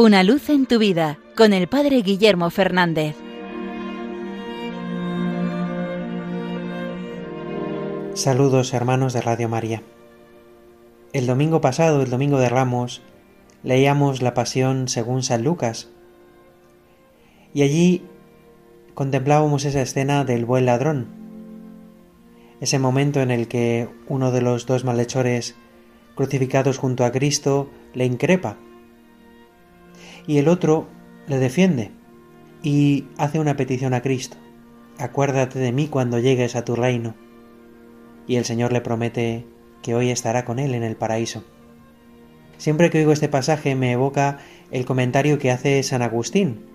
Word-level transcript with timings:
Una 0.00 0.22
luz 0.22 0.48
en 0.48 0.66
tu 0.66 0.78
vida 0.78 1.18
con 1.36 1.52
el 1.52 1.66
Padre 1.66 2.02
Guillermo 2.02 2.50
Fernández. 2.50 3.16
Saludos 8.14 8.72
hermanos 8.74 9.12
de 9.12 9.20
Radio 9.22 9.48
María. 9.48 9.82
El 11.12 11.26
domingo 11.26 11.60
pasado, 11.60 12.00
el 12.00 12.10
domingo 12.10 12.38
de 12.38 12.48
Ramos, 12.48 13.02
leíamos 13.64 14.22
la 14.22 14.34
Pasión 14.34 14.86
según 14.86 15.24
San 15.24 15.42
Lucas. 15.42 15.88
Y 17.52 17.62
allí 17.62 18.04
contemplábamos 18.94 19.64
esa 19.64 19.82
escena 19.82 20.22
del 20.24 20.44
buen 20.44 20.64
ladrón. 20.64 21.08
Ese 22.60 22.78
momento 22.78 23.20
en 23.20 23.32
el 23.32 23.48
que 23.48 23.88
uno 24.06 24.30
de 24.30 24.42
los 24.42 24.64
dos 24.64 24.84
malhechores 24.84 25.56
crucificados 26.14 26.78
junto 26.78 27.04
a 27.04 27.10
Cristo 27.10 27.68
le 27.94 28.04
increpa. 28.04 28.58
Y 30.28 30.36
el 30.36 30.48
otro 30.48 30.86
le 31.26 31.38
defiende 31.38 31.90
y 32.62 33.06
hace 33.16 33.40
una 33.40 33.56
petición 33.56 33.94
a 33.94 34.02
Cristo. 34.02 34.36
Acuérdate 34.98 35.58
de 35.58 35.72
mí 35.72 35.88
cuando 35.88 36.18
llegues 36.18 36.54
a 36.54 36.66
tu 36.66 36.76
reino. 36.76 37.14
Y 38.26 38.36
el 38.36 38.44
Señor 38.44 38.74
le 38.74 38.82
promete 38.82 39.46
que 39.80 39.94
hoy 39.94 40.10
estará 40.10 40.44
con 40.44 40.58
él 40.58 40.74
en 40.74 40.82
el 40.82 40.96
paraíso. 40.96 41.44
Siempre 42.58 42.90
que 42.90 42.98
oigo 42.98 43.12
este 43.12 43.30
pasaje 43.30 43.74
me 43.74 43.92
evoca 43.92 44.40
el 44.70 44.84
comentario 44.84 45.38
que 45.38 45.50
hace 45.50 45.82
San 45.82 46.02
Agustín. 46.02 46.66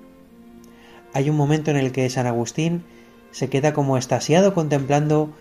Hay 1.14 1.30
un 1.30 1.38
momento 1.38 1.70
en 1.70 1.78
el 1.78 1.92
que 1.92 2.10
San 2.10 2.26
Agustín 2.26 2.84
se 3.30 3.50
queda 3.50 3.72
como 3.72 3.98
estasiado 3.98 4.56
contemplando 4.56 5.32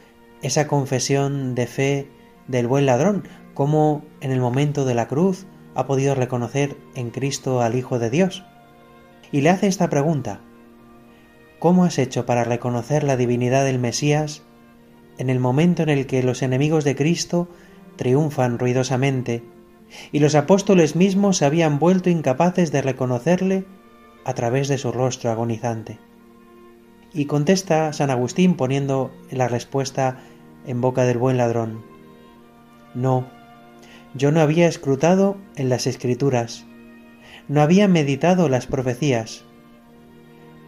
esa 0.43 0.67
confesión 0.67 1.55
de 1.55 1.67
fe 1.67 2.09
del 2.47 2.67
buen 2.67 2.85
ladrón, 2.85 3.27
cómo 3.55 4.05
en 4.21 4.33
el 4.33 4.41
momento 4.41 4.85
de 4.85 4.95
la 4.95 5.09
cruz 5.09 5.47
ha 5.75 5.87
podido 5.87 6.15
reconocer 6.15 6.77
en 6.95 7.11
Cristo 7.11 7.61
al 7.61 7.75
Hijo 7.75 7.99
de 7.99 8.11
Dios. 8.11 8.45
Y 9.31 9.41
le 9.41 9.51
hace 9.51 9.67
esta 9.67 9.89
pregunta, 9.89 10.41
¿cómo 11.59 11.85
has 11.85 11.99
hecho 11.99 12.27
para 12.27 12.45
reconocer 12.45 13.05
la 13.05 13.17
divinidad 13.17 13.65
del 13.65 13.79
Mesías 13.79 14.43
en 15.19 15.31
el 15.31 15.41
momento 15.41 15.83
en 15.83 15.89
el 15.89 16.07
que 16.07 16.23
los 16.23 16.43
enemigos 16.43 16.85
de 16.85 16.97
Cristo 16.97 17.49
triunfan 17.97 18.59
ruidosamente 18.59 19.43
y 20.11 20.21
los 20.21 20.35
apóstoles 20.35 20.97
mismos 20.97 21.39
se 21.39 21.45
habían 21.45 21.79
vuelto 21.79 22.11
incapaces 22.11 22.73
de 22.73 22.83
reconocerle 22.83 23.65
a 24.25 24.35
través 24.35 24.69
de 24.69 24.79
su 24.79 24.93
rostro 24.93 25.31
agonizante? 25.31 25.99
Y 27.15 27.27
contesta 27.27 27.93
San 27.93 28.11
Agustín 28.11 28.57
poniendo 28.57 29.11
la 29.31 29.49
respuesta 29.49 30.19
en 30.67 30.81
boca 30.81 31.05
del 31.05 31.19
buen 31.19 31.37
ladrón. 31.37 31.83
No, 32.95 33.27
yo 34.15 34.31
no 34.31 34.41
había 34.41 34.69
escrutado 34.69 35.37
en 35.57 35.69
las 35.69 35.87
escrituras, 35.87 36.65
no 37.49 37.63
había 37.63 37.89
meditado 37.89 38.49
las 38.49 38.67
profecías, 38.67 39.45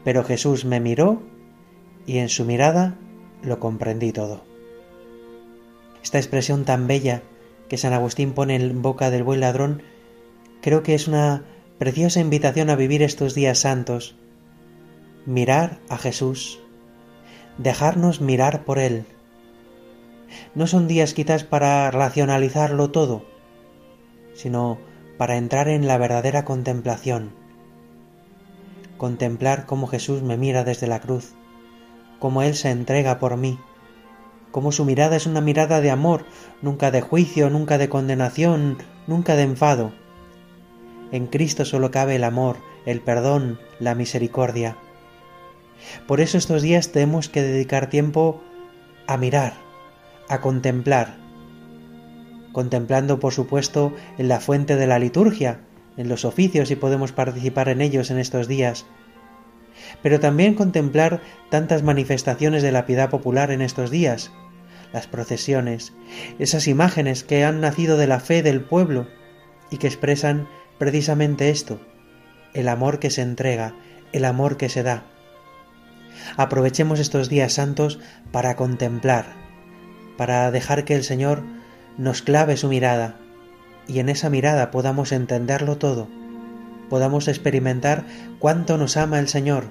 pero 0.03 0.25
Jesús 0.25 0.65
me 0.65 0.81
miró 0.81 1.23
y 2.07 2.19
en 2.19 2.29
su 2.29 2.45
mirada 2.45 2.97
lo 3.43 3.61
comprendí 3.61 4.13
todo. 4.13 4.45
Esta 6.03 6.19
expresión 6.19 6.65
tan 6.65 6.87
bella 6.87 7.23
que 7.69 7.79
San 7.79 7.93
Agustín 7.93 8.33
pone 8.33 8.57
en 8.57 8.83
boca 8.83 9.11
del 9.11 9.23
buen 9.23 9.41
ladrón 9.41 9.83
creo 10.61 10.83
que 10.83 10.95
es 10.95 11.09
una 11.09 11.45
preciosa 11.79 12.21
invitación 12.21 12.71
a 12.71 12.77
vivir 12.77 13.03
estos 13.03 13.35
días 13.35 13.59
santos, 13.59 14.17
mirar 15.27 15.79
a 15.89 15.99
Jesús, 15.99 16.61
dejarnos 17.59 18.21
mirar 18.21 18.65
por 18.65 18.79
Él. 18.79 19.05
No 20.55 20.67
son 20.67 20.89
días 20.89 21.15
quizás 21.15 21.45
para 21.45 21.91
racionalizarlo 21.91 22.91
todo, 22.91 23.34
sino 24.35 24.79
para 25.17 25.37
entrar 25.37 25.69
en 25.69 25.87
la 25.87 25.99
verdadera 25.99 26.45
contemplación. 26.45 27.33
Contemplar 28.99 29.67
cómo 29.67 29.87
Jesús 29.87 30.23
me 30.23 30.37
mira 30.37 30.65
desde 30.65 30.87
la 30.87 31.01
cruz, 31.01 31.35
cómo 32.19 32.43
Él 32.43 32.55
se 32.55 32.71
entrega 32.71 33.19
por 33.19 33.37
mí, 33.37 33.59
cómo 34.51 34.73
su 34.73 34.85
mirada 34.85 35.17
es 35.17 35.27
una 35.27 35.41
mirada 35.41 35.81
de 35.81 35.91
amor, 35.91 36.25
nunca 36.63 36.91
de 36.91 37.01
juicio, 37.01 37.51
nunca 37.51 37.79
de 37.79 37.89
condenación, 37.89 38.79
nunca 39.07 39.37
de 39.37 39.43
enfado. 39.43 39.93
En 41.11 41.27
Cristo 41.27 41.65
solo 41.65 41.91
cabe 41.91 42.17
el 42.17 42.25
amor, 42.25 42.57
el 42.87 43.01
perdón, 43.01 43.59
la 43.79 43.95
misericordia. 43.95 44.77
Por 46.07 46.21
eso 46.21 46.39
estos 46.39 46.63
días 46.63 46.93
tenemos 46.93 47.29
que 47.29 47.43
dedicar 47.43 47.91
tiempo 47.91 48.41
a 49.07 49.17
mirar, 49.17 49.55
a 50.29 50.41
contemplar, 50.41 51.24
contemplando 52.55 53.21
por 53.21 53.35
supuesto 53.35 53.93
en 54.17 54.29
la 54.29 54.41
fuente 54.41 54.77
de 54.77 54.87
la 54.87 54.99
liturgia, 54.99 55.61
en 55.99 56.09
los 56.09 56.25
oficios 56.25 56.71
y 56.71 56.77
podemos 56.77 57.13
participar 57.13 57.69
en 57.69 57.83
ellos 57.83 58.11
en 58.11 58.19
estos 58.19 58.49
días, 58.49 58.87
pero 60.03 60.21
también 60.21 60.55
contemplar 60.55 61.21
tantas 61.51 61.83
manifestaciones 61.83 62.63
de 62.63 62.73
la 62.73 62.87
piedad 62.87 63.11
popular 63.11 63.51
en 63.51 63.61
estos 63.61 63.91
días, 63.91 64.31
las 64.93 65.09
procesiones, 65.09 65.93
esas 66.39 66.69
imágenes 66.69 67.25
que 67.25 67.45
han 67.45 67.61
nacido 67.61 67.97
de 67.97 68.07
la 68.07 68.21
fe 68.21 68.43
del 68.43 68.63
pueblo 68.63 69.09
y 69.71 69.79
que 69.79 69.89
expresan 69.89 70.49
precisamente 70.79 71.51
esto, 71.51 71.81
el 72.55 72.69
amor 72.69 73.01
que 73.01 73.11
se 73.11 73.23
entrega, 73.23 73.75
el 74.13 74.25
amor 74.25 74.57
que 74.57 74.69
se 74.69 74.85
da. 74.85 75.05
Aprovechemos 76.37 77.01
estos 77.01 77.29
días 77.29 77.55
santos 77.55 77.99
para 78.31 78.55
contemplar, 78.55 79.27
para 80.17 80.53
dejar 80.53 80.85
que 80.85 80.95
el 80.95 81.03
Señor 81.03 81.43
nos 81.97 82.23
clave 82.23 82.57
su 82.57 82.69
mirada 82.69 83.17
y 83.87 83.99
en 83.99 84.09
esa 84.09 84.31
mirada 84.31 84.71
podamos 84.71 85.13
entenderlo 85.13 85.77
todo, 85.79 86.09
podamos 86.89 87.29
experimentar 87.29 88.05
cuánto 88.39 88.79
nos 88.79 88.97
ama 88.97 89.19
el 89.19 89.29
Señor. 89.29 89.65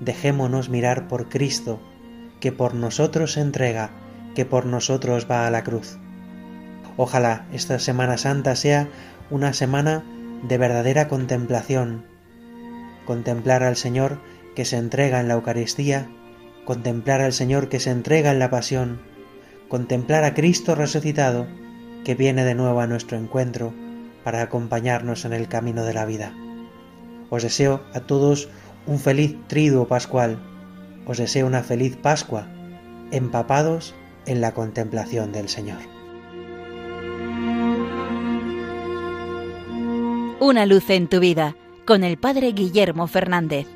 Dejémonos 0.00 0.68
mirar 0.68 1.08
por 1.08 1.28
Cristo, 1.28 1.80
que 2.40 2.52
por 2.52 2.74
nosotros 2.74 3.32
se 3.32 3.40
entrega, 3.40 3.90
que 4.34 4.44
por 4.44 4.66
nosotros 4.66 5.26
va 5.30 5.46
a 5.46 5.50
la 5.50 5.64
cruz. 5.64 5.98
Ojalá 6.96 7.46
esta 7.52 7.78
Semana 7.78 8.18
Santa 8.18 8.56
sea 8.56 8.88
una 9.30 9.52
semana 9.52 10.04
de 10.42 10.58
verdadera 10.58 11.08
contemplación, 11.08 12.04
contemplar 13.06 13.62
al 13.62 13.76
Señor 13.76 14.18
que 14.54 14.64
se 14.64 14.76
entrega 14.76 15.20
en 15.20 15.28
la 15.28 15.34
Eucaristía, 15.34 16.08
contemplar 16.64 17.20
al 17.20 17.32
Señor 17.32 17.68
que 17.68 17.80
se 17.80 17.90
entrega 17.90 18.30
en 18.30 18.38
la 18.38 18.50
pasión, 18.50 19.00
contemplar 19.68 20.24
a 20.24 20.34
Cristo 20.34 20.74
resucitado 20.74 21.46
que 22.04 22.14
viene 22.14 22.44
de 22.44 22.54
nuevo 22.54 22.80
a 22.80 22.86
nuestro 22.86 23.18
encuentro 23.18 23.72
para 24.24 24.42
acompañarnos 24.42 25.24
en 25.24 25.32
el 25.32 25.48
camino 25.48 25.84
de 25.84 25.94
la 25.94 26.04
vida. 26.04 26.34
Os 27.30 27.42
deseo 27.42 27.82
a 27.94 28.00
todos 28.00 28.48
un 28.86 28.98
feliz 28.98 29.36
triduo 29.48 29.88
pascual, 29.88 30.38
os 31.06 31.18
deseo 31.18 31.46
una 31.46 31.62
feliz 31.62 31.96
Pascua, 31.96 32.46
empapados 33.10 33.94
en 34.26 34.40
la 34.40 34.52
contemplación 34.52 35.32
del 35.32 35.48
Señor. 35.48 35.78
Una 40.40 40.66
luz 40.66 40.90
en 40.90 41.08
tu 41.08 41.18
vida 41.18 41.56
con 41.86 42.04
el 42.04 42.18
Padre 42.18 42.52
Guillermo 42.52 43.06
Fernández. 43.06 43.66